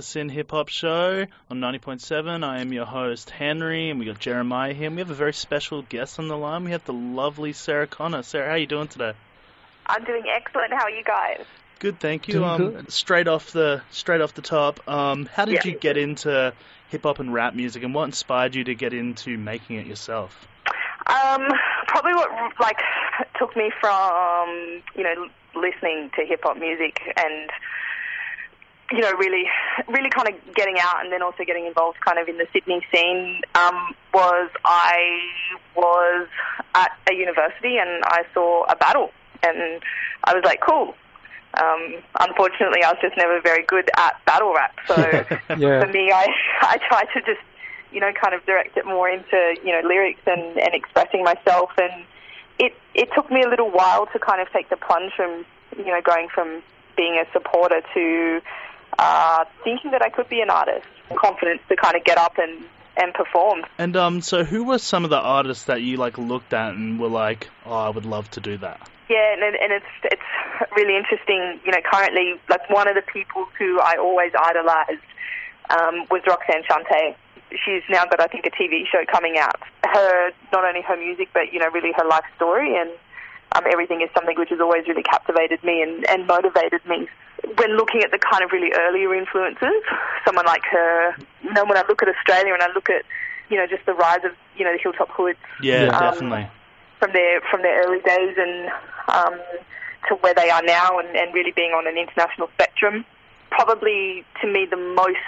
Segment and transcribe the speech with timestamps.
[0.00, 2.42] the SYN Hip Hop Show on 90.7.
[2.42, 4.86] I am your host, Henry, and we got Jeremiah here.
[4.86, 6.64] And we have a very special guest on the line.
[6.64, 8.22] We have the lovely Sarah Connor.
[8.22, 9.12] Sarah, how are you doing today?
[9.84, 10.72] I'm doing excellent.
[10.72, 11.44] How are you guys?
[11.80, 12.42] Good, thank you.
[12.46, 12.90] Um, good.
[12.90, 15.72] straight off the straight off the top, um, how did Yeah.
[15.72, 16.54] you get into
[16.88, 20.46] hip hop and rap music, and what inspired you to get into making it yourself?
[21.08, 21.46] Um,
[21.88, 22.78] probably what like
[23.38, 24.48] took me from
[24.94, 27.50] you know listening to hip hop music and
[28.92, 29.44] you know really
[29.88, 32.80] really kind of getting out and then also getting involved kind of in the Sydney
[32.92, 35.20] scene um, was I
[35.76, 36.28] was
[36.74, 39.10] at a university and I saw a battle
[39.42, 39.82] and
[40.24, 40.94] I was like cool.
[41.54, 44.94] Um, unfortunately, I was just never very good at battle rap, so.
[45.58, 45.84] Yeah.
[45.84, 46.28] for me, I
[46.62, 47.42] I try to just
[47.90, 51.70] you know kind of direct it more into you know lyrics and and expressing myself,
[51.76, 52.04] and
[52.58, 55.44] it it took me a little while to kind of take the plunge from
[55.76, 56.62] you know going from
[56.96, 58.40] being a supporter to
[58.98, 60.86] uh, thinking that I could be an artist,
[61.16, 62.64] confidence to kind of get up and
[62.96, 63.62] and perform.
[63.78, 67.00] And um, so who were some of the artists that you like looked at and
[67.00, 68.90] were like, oh, I would love to do that?
[69.08, 71.60] Yeah, and, and it's it's really interesting.
[71.64, 75.06] You know, currently, like one of the people who I always idolized
[75.70, 77.16] um, was Roxanne Shante.
[77.64, 79.58] She's now got, I think, a TV show coming out.
[79.84, 82.90] Her, not only her music, but you know, really her life story and
[83.56, 87.08] um, everything is something which has always really captivated me and, and motivated me.
[87.56, 89.82] When looking at the kind of really earlier influences,
[90.26, 93.02] someone like her, you know, when I look at Australia and I look at,
[93.48, 95.96] you know, just the rise of, you know, the Hilltop Hoods, Yeah, Yeah.
[95.98, 96.48] Um, definitely.
[97.00, 98.70] from their from their early days and
[99.08, 99.34] um,
[100.08, 103.04] to where they are now, and, and really being on an international spectrum.
[103.50, 105.18] Probably to me the most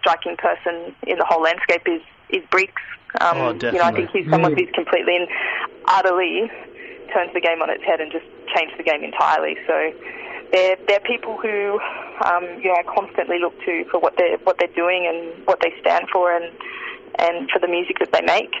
[0.00, 2.82] striking person in the whole landscape is is Briggs.
[3.20, 4.60] Um, Oh, You know, I think he's someone Mm.
[4.60, 5.28] who's completely and
[5.86, 6.50] utterly
[7.12, 9.56] turns the game on its head and just changed the game entirely.
[9.66, 9.76] So
[10.52, 11.78] they're they're people who
[12.24, 15.72] um, you know constantly look to for what they're what they're doing and what they
[15.80, 16.52] stand for and
[17.18, 18.54] and for the music that they make.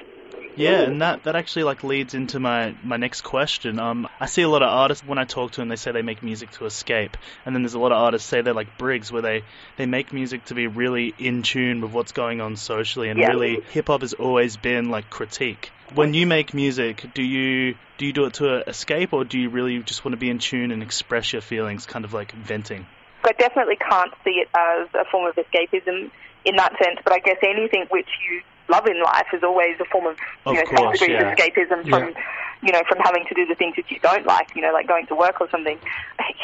[0.56, 3.78] Yeah, and that, that actually like leads into my, my next question.
[3.78, 6.02] Um, I see a lot of artists when I talk to them, they say they
[6.02, 9.12] make music to escape, and then there's a lot of artists say they're like Briggs,
[9.12, 9.44] where they,
[9.76, 13.28] they make music to be really in tune with what's going on socially, and Yeah.
[13.28, 15.70] really hip hop has always been like critique.
[15.94, 19.50] When you make music, do you do you do it to escape, or do you
[19.50, 22.86] really just want to be in tune and express your feelings, kind of like venting?
[23.24, 26.10] I definitely can't see it as a form of escapism
[26.44, 29.84] in that sense, but I guess anything which you love in life is always a
[29.86, 30.16] form of,
[30.46, 31.32] Of you know, course, some degree yeah.
[31.32, 32.14] of escapism from,
[32.62, 34.86] you know, from having to do the things that you don't like, you know, like
[34.86, 35.78] going to work or something.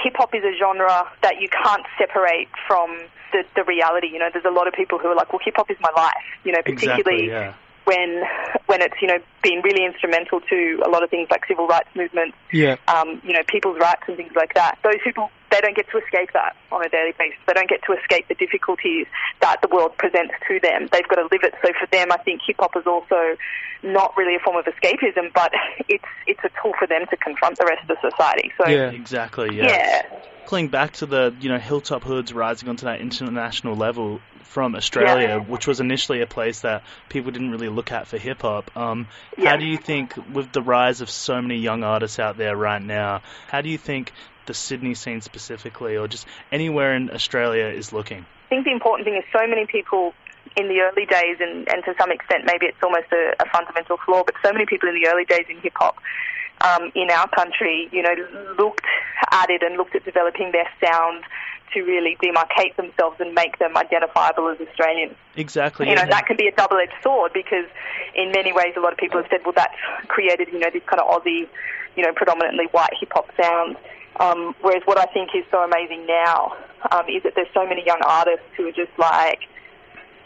[0.02, 2.90] Hip hop is a genre that you can't separate from
[3.32, 4.08] the, the reality.
[4.08, 5.90] You know, there's a lot of people who are like, well, hip hop is my
[5.96, 6.12] life,
[6.44, 7.28] you know, particularly Exactly.
[7.28, 7.54] Yeah.
[7.84, 8.22] When
[8.66, 11.88] when it's, you know, been really instrumental to a lot of things like civil rights
[11.94, 12.76] movements Yeah.
[12.88, 14.78] um, you know, people's rights and things like that.
[14.82, 17.38] Those people, they don't get to escape that on a daily basis.
[17.46, 19.06] They don't get to escape the difficulties
[19.40, 20.88] that the world presents to them.
[20.92, 21.54] They've got to live it.
[21.62, 23.36] So for them, I think hip hop is also
[23.82, 25.52] not really a form of escapism, but
[25.88, 28.50] it's it's a tool for them to confront the rest of the society.
[28.58, 28.90] So Yeah.
[28.90, 29.54] Exactly.
[29.56, 29.66] Yeah.
[29.68, 30.02] yeah,
[30.44, 34.20] Circling back to the you know hilltop hoods rising onto that international level
[34.54, 35.38] from Australia, Yeah.
[35.38, 38.70] which was initially a place that people didn't really look at for hip hop.
[38.76, 39.50] Um, Yeah.
[39.50, 42.80] How do you think, with the rise of so many young artists out there right
[42.80, 44.12] now, how do you think
[44.46, 48.24] the Sydney scene specifically, or just anywhere in Australia, is looking?
[48.46, 50.14] I think the important thing is so many people
[50.56, 53.96] in the early days, and, and to some extent maybe it's almost a, a fundamental
[54.06, 55.96] flaw, but so many people in the early days in hip hop
[56.60, 58.14] um, in our country, you know,
[58.56, 58.86] looked
[59.32, 61.24] at it and looked at developing their sound
[61.72, 65.14] to really demarcate themselves and make them identifiable as Australian.
[65.36, 65.88] Exactly.
[65.88, 67.66] You know, that can be a double-edged sword because
[68.14, 69.74] in many ways a lot of people have said, well, that's
[70.08, 71.48] created, you know, this kind of Aussie,
[71.96, 73.76] you know, predominantly white hip-hop sound.
[74.20, 76.56] Um, whereas what I think is so amazing now
[76.92, 79.40] um, is that there's so many young artists who are just like,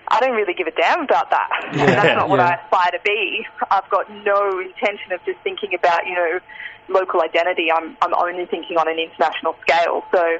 [0.08, 1.48] I don't really give a damn about that.
[1.74, 2.40] Yeah, that's not what.
[2.40, 3.46] I aspire to be.
[3.70, 6.40] I've got no intention of just thinking about, you know,
[6.88, 7.70] local identity.
[7.70, 10.04] I'm, I'm only thinking on an international scale.
[10.12, 10.38] So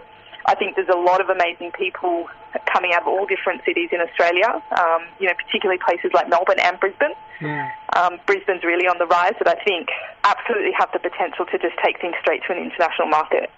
[0.49, 2.27] I think there's a lot of amazing people
[2.73, 4.49] coming out of all different cities in Australia,
[4.81, 7.12] um, you know, particularly places like Melbourne and Brisbane.
[7.41, 7.71] Mm.
[7.95, 9.89] Um, Brisbane's really on the rise, but I think
[10.25, 13.50] absolutely have the potential to just take things straight to an international market.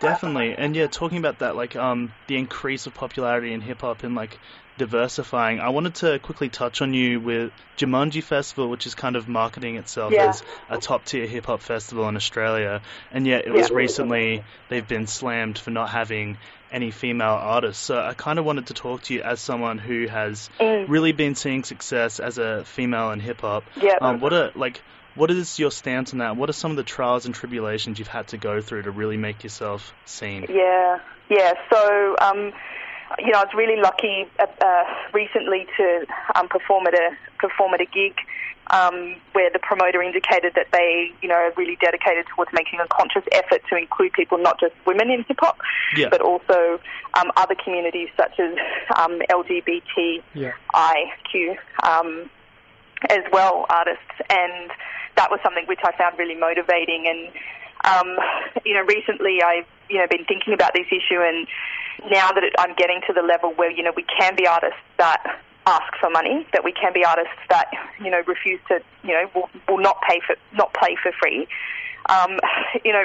[0.00, 4.02] Definitely, and yeah, talking about that, like um, the increase of popularity in hip hop
[4.02, 4.38] and like
[4.86, 5.60] diversifying.
[5.60, 9.76] I wanted to quickly touch on you with Jumanji Festival, which is kind of marketing
[9.76, 10.28] itself Yeah.
[10.30, 12.82] as a top tier hip hop festival in Australia,
[13.12, 13.76] and yet it was Yeah.
[13.76, 16.36] recently they've been slammed for not having
[16.72, 17.84] any female artists.
[17.84, 20.86] So I kind of wanted to talk to you as someone who has Mm.
[20.88, 23.64] really been seeing success as a female in hip hop.
[23.80, 23.98] Yeah.
[24.00, 24.82] Um, what are like
[25.14, 26.36] what is your stance on that?
[26.38, 29.18] What are some of the trials and tribulations you've had to go through to really
[29.18, 30.46] make yourself seen?
[30.48, 31.52] Yeah, yeah.
[31.70, 32.52] So um,
[33.18, 37.74] you know, I was really lucky uh, uh, recently to um, perform at a perform
[37.74, 38.14] at a gig
[38.68, 42.86] um, where the promoter indicated that they, you know, are really dedicated towards making a
[42.88, 45.58] conscious effort to include people, not just women in hip hop,
[45.96, 46.08] Yeah.
[46.08, 46.80] but also
[47.14, 48.56] um, other communities such as
[48.96, 50.52] um, LGBTIQ Yeah.
[51.82, 52.30] um,
[53.10, 54.14] as well, artists.
[54.30, 54.70] And
[55.16, 57.06] that was something which I found really motivating.
[57.08, 57.30] And
[57.84, 58.16] um,
[58.64, 61.46] you know, recently I've you know been thinking about this issue, and
[62.10, 64.80] now that it, I'm getting to the level where you know we can be artists
[64.98, 67.70] that ask for money, that we can be artists that
[68.02, 71.46] you know refuse to you know will, will not pay for not play for free.
[72.08, 72.38] Um,
[72.84, 73.04] you know.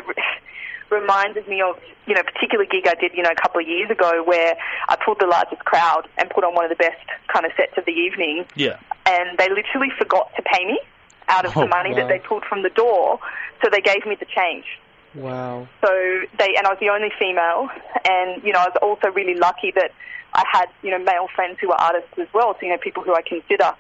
[0.90, 1.76] Reminded me of
[2.06, 4.56] you know a particular gig I did you know a couple of years ago where
[4.88, 7.78] I pulled the largest crowd and put on one of the best kind of sets
[7.78, 8.80] of the evening Yeah.
[9.06, 10.80] and they literally forgot to pay me
[11.30, 11.98] out of Oh, the money wow.
[11.98, 13.20] that they pulled from the door.
[13.64, 14.66] So they gave me the change.
[15.16, 15.68] Wow.
[15.82, 15.90] So
[16.38, 17.70] they and I was the only female,
[18.08, 19.92] and you know I was also really lucky that
[20.34, 22.54] I had you know male friends who were artists as well.
[22.60, 23.72] So you know people who I consider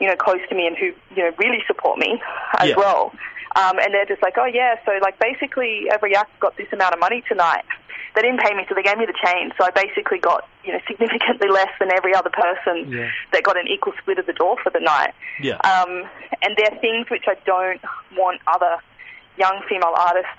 [0.00, 2.20] you know close to me and who you know really support me
[2.58, 2.76] as Yeah.
[2.76, 3.12] well.
[3.56, 6.94] Um, and they're just like, oh yeah, so like basically every act got this amount
[6.94, 7.64] of money tonight.
[8.14, 9.52] They didn't pay me, so they gave me the change.
[9.58, 13.10] So I basically got you know significantly less than every other person Yeah.
[13.32, 15.14] that got an equal split of the door for the night.
[15.40, 15.56] Yeah.
[15.62, 16.08] Um,
[16.42, 17.80] and there are things which I don't
[18.16, 18.78] want other
[19.38, 20.30] young female artists,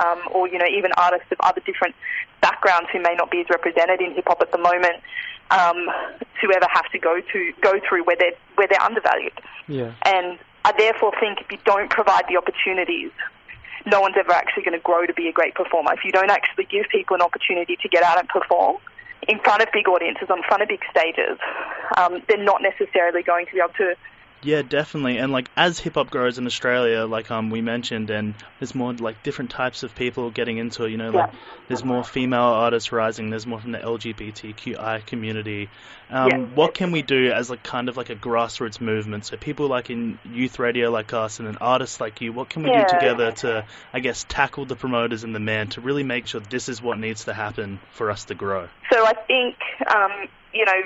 [0.00, 1.94] um, or you know even artists of other different
[2.40, 5.02] backgrounds who may not be as represented in hip hop at the moment,
[5.50, 5.76] um,
[6.40, 9.32] to ever have to go to go through where they're where they're undervalued.
[9.68, 9.92] Yeah.
[10.04, 13.10] And I therefore think if you don't provide the opportunities,
[13.86, 15.92] no one's ever actually going to grow to be a great performer.
[15.94, 18.76] If you don't actually give people an opportunity to get out and perform
[19.28, 21.38] in front of big audiences, on front of big stages,
[21.96, 23.94] um, they're not necessarily going to be able to
[24.42, 25.18] Yeah, definitely.
[25.18, 28.92] And like as hip hop grows in Australia, like um we mentioned, and there's more
[28.92, 30.90] like different types of people getting into it.
[30.90, 31.38] You know, like Yeah.
[31.68, 33.30] there's more female artists rising.
[33.30, 35.68] There's more from the LGBTQI community.
[36.10, 36.36] Um, Yeah.
[36.54, 39.24] What can we do as like kind of like a grassroots movement?
[39.26, 42.32] So people like in youth radio like us, and then artists like you.
[42.32, 42.84] What can we Yeah.
[42.84, 46.40] do together to, I guess, tackle the promoters and the man to really make sure
[46.40, 48.68] this is what needs to happen for us to grow?
[48.92, 49.56] So I think,
[49.92, 50.82] um, you know,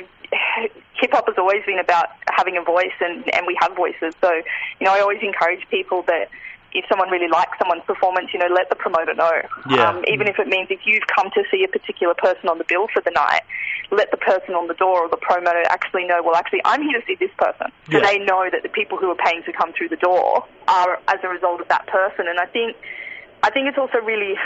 [1.00, 4.14] hip hop has always been about having a voice, and, and we have voices.
[4.20, 4.30] So,
[4.78, 6.28] you know, I always encourage people that
[6.72, 9.42] if someone really likes someone's performance, you know, let the promoter know.
[9.68, 9.90] Yeah.
[9.90, 12.64] Um, even if it means if you've come to see a particular person on the
[12.64, 13.42] bill for the night,
[13.90, 17.00] let the person on the door or the promoter actually know, well, actually, I'm here
[17.00, 17.72] to see this person.
[17.90, 18.06] So Yeah.
[18.06, 21.18] they know that the people who are paying to come through the door are as
[21.24, 22.28] a result of that person.
[22.28, 22.76] And I think
[23.42, 24.36] I think it's also really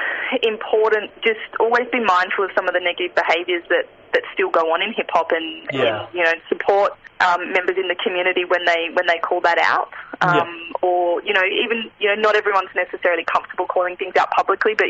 [0.42, 4.72] important just always be mindful of some of the negative behaviours that, that still go
[4.72, 6.06] on in hip hop and, Yeah.
[6.06, 9.58] and you know support um, members in the community when they when they call that
[9.58, 9.90] out.
[10.20, 14.74] Um, Or you know even you know not everyone's necessarily comfortable calling things out publicly,
[14.74, 14.88] but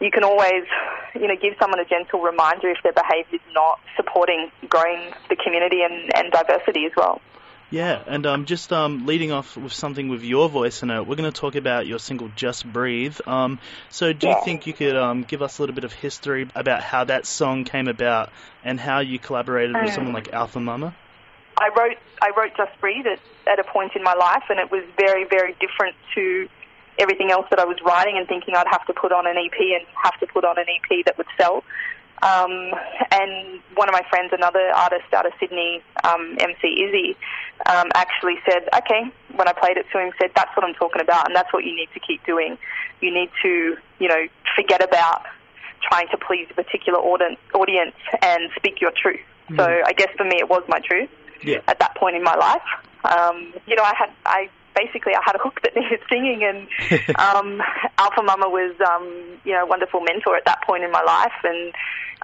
[0.00, 0.64] you can always
[1.14, 5.36] you know give someone a gentle reminder if their behaviour is not supporting growing the
[5.36, 7.20] community and, and diversity as well.
[7.70, 11.16] Yeah, and um, just um, leading off with something with your voice in it, we're
[11.16, 13.58] going to talk about your single "Just Breathe." Um,
[13.90, 16.82] so, do you think you could um, give us a little bit of history about
[16.82, 18.32] how that song came about
[18.64, 20.94] and how you collaborated with someone like Alpha Mama?
[21.60, 24.70] I wrote I wrote Just Breathe at, at a point in my life, and it
[24.70, 26.48] was very very different to
[26.98, 29.60] everything else that I was writing and thinking I'd have to put on an EP
[29.60, 31.64] and have to put on an EP that would sell.
[32.22, 32.72] Um,
[33.12, 37.16] and one of my friends, another artist out of Sydney, um, MC Izzy,
[37.66, 39.02] um, actually said, okay,
[39.36, 41.64] when I played it to him, said, that's what I'm talking about, and that's what
[41.64, 42.58] you need to keep doing.
[43.00, 45.22] You need to, you know, forget about
[45.88, 49.20] trying to please a particular audience and speak your truth.
[49.56, 51.08] So I guess for me, it was my truth
[51.42, 51.60] Yeah.
[51.68, 52.60] at that point in my life.
[53.04, 56.68] Um, you know, I had I basically I had a hook that needed singing, and
[57.18, 57.60] um,
[57.98, 59.06] Alpha Mama was um,
[59.44, 61.74] you know a wonderful mentor at that point in my life, and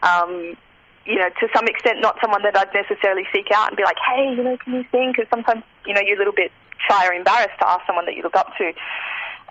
[0.02, 0.56] um,
[1.04, 3.98] you know to some extent not someone that I'd necessarily seek out and be like,
[3.98, 5.12] hey, you know, can you sing?
[5.12, 6.52] Because sometimes you know you're a little bit
[6.88, 8.72] shy or embarrassed to ask someone that you look up to.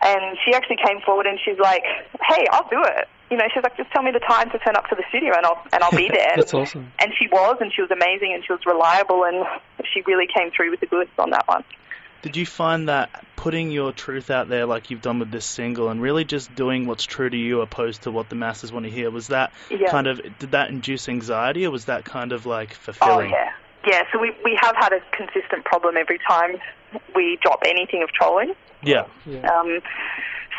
[0.05, 1.83] And she actually came forward and she's like,
[2.27, 4.75] "Hey, I'll do it." You know, she's like, "Just tell me the time to turn
[4.75, 6.91] up to the studio, and I'll and I'll be there." That's awesome.
[6.99, 9.45] and she was, and she was amazing, and she was reliable, and
[9.93, 11.63] she really came through with the goods on that one.
[12.23, 15.89] Did you find that putting your truth out there, like you've done with this single,
[15.89, 18.91] and really just doing what's true to you, opposed to what the masses want to
[18.91, 19.91] hear, was that Yeah.
[19.91, 23.11] kind of did that induce anxiety, or was that kind of like fulfilling?
[23.11, 23.31] Oh fulfilling?
[23.85, 24.01] yeah, yeah.
[24.13, 26.59] So we we have had a consistent problem every time
[27.13, 28.53] we drop anything of trolling.
[28.83, 29.45] yeah, Yeah.
[29.51, 29.79] Um,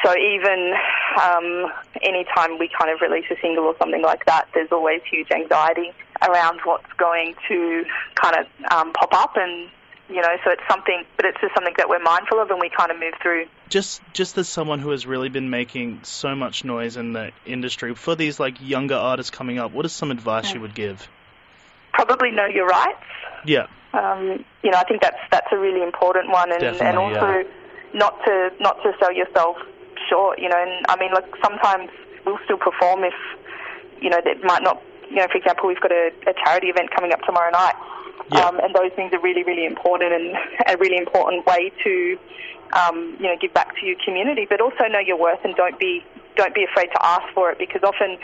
[0.04, 0.74] so even
[1.22, 5.30] um, anytime we kind of release a single or something like that, there's always huge
[5.30, 5.92] anxiety
[6.28, 7.84] around what's going to
[8.16, 9.70] kind of um, pop up, and
[10.08, 12.70] you know, so it's something, but it's just something that we're mindful of, and we
[12.70, 13.46] kind of move through.
[13.68, 17.94] just just as someone who has really been making so much noise in the industry
[17.94, 21.08] for these like younger artists coming up, what is some advice you would give?
[21.94, 23.06] probably know your rights.
[23.46, 23.66] Yeah.
[23.92, 27.38] Um, you know, I think that's that's a really important one, and Definitely, and also
[27.38, 27.42] yeah.
[27.94, 29.56] not to not to sell yourself
[30.10, 30.38] short.
[30.40, 31.90] You know, and I mean, like sometimes
[32.26, 33.14] we'll still perform if
[34.02, 34.82] you know that might not.
[35.14, 37.76] You know, for example, we've got a, a charity event coming up tomorrow night,
[38.32, 38.46] Yeah.
[38.48, 40.34] um, and those things are really really important and
[40.66, 42.18] a really important way to
[42.72, 45.78] um, you know give back to your community, but also know your worth and don't
[45.78, 46.02] be
[46.36, 48.18] don't be afraid to ask for it because often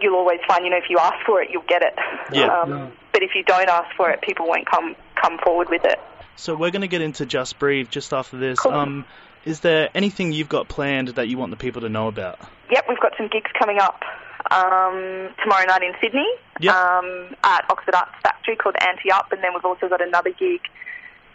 [0.00, 1.94] you'll always find you know if you ask for it you'll get it.
[2.32, 2.46] Yeah.
[2.46, 2.86] Um, Yeah.
[3.12, 6.00] But if you don't ask for it, people won't come come forward with it.
[6.36, 8.58] So we're going to get into Just Breathe just after this.
[8.58, 8.72] Cool.
[8.72, 9.04] Um,
[9.44, 12.40] is there anything you've got planned that you want the people to know about?
[12.72, 14.02] Yep, we've got some gigs coming up
[14.50, 16.28] um, tomorrow night in Sydney
[16.60, 16.74] Yep.
[16.74, 20.60] um, at Oxford Arts Factory called Anti Up, and then we've also got another gig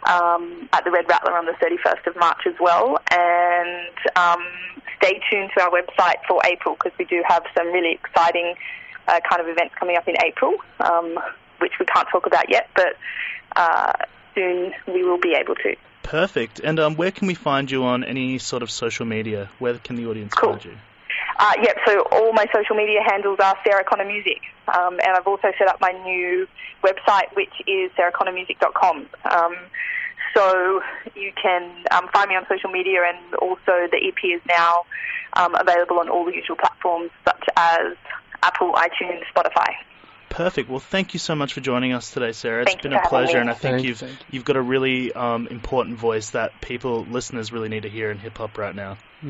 [0.08, 2.98] um, at the Red Rattler on the 31st of March as well.
[3.10, 4.42] And um,
[4.96, 8.54] stay tuned to our website for April because we do have some really exciting
[9.08, 11.18] uh, kind of events coming up in April, um,
[11.58, 12.96] which we can't talk about yet, but
[13.56, 13.92] uh,
[14.34, 15.74] soon we will be able to.
[16.02, 16.60] Perfect.
[16.60, 19.50] And um, where can we find you on any sort of social media?
[19.58, 20.52] Where can the audience Cool.
[20.52, 20.76] find you?
[21.42, 24.40] Uh, yep, so all my social media handles are Sarah Connor Music.
[24.68, 26.46] Um, and I've also set up my new
[26.84, 29.06] website, which is sarahconnormusic.com.
[29.24, 29.56] Um,
[30.36, 30.82] so
[31.14, 34.84] you can um, find me on social media, and also the EP is now
[35.32, 37.96] um, available on all the usual platforms, such as
[38.42, 39.72] Apple, iTunes, Spotify.
[40.28, 40.68] Perfect.
[40.68, 42.62] Well, thank you so much for joining us today, Sarah.
[42.62, 44.26] It's Thank been a pleasure, and I think Thank- you've thank you.
[44.32, 48.18] you've got a really um, important voice that people, listeners, really need to hear in
[48.18, 48.98] hip hop right now.